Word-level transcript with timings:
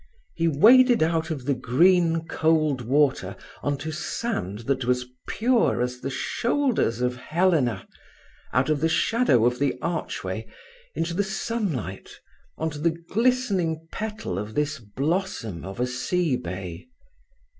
He 0.33 0.47
waded 0.47 1.03
out 1.03 1.29
of 1.29 1.45
the 1.45 1.53
green, 1.53 2.25
cold 2.27 2.81
water 2.81 3.35
on 3.61 3.77
to 3.77 3.91
sand 3.91 4.61
that 4.61 4.83
was 4.83 5.05
pure 5.27 5.79
as 5.79 5.99
the 5.99 6.09
shoulders 6.09 7.01
of 7.01 7.17
Helena, 7.17 7.87
out 8.51 8.69
of 8.71 8.81
the 8.81 8.89
shadow 8.89 9.45
of 9.45 9.59
the 9.59 9.77
archway 9.79 10.47
into 10.95 11.13
the 11.13 11.23
sunlight, 11.23 12.09
on 12.57 12.71
to 12.71 12.79
the 12.79 12.97
glistening 13.11 13.87
petal 13.91 14.39
of 14.39 14.55
this 14.55 14.79
blossom 14.79 15.63
of 15.63 15.79
a 15.79 15.85
sea 15.85 16.35
bay. 16.35 16.87